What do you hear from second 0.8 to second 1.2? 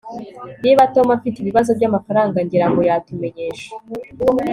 tom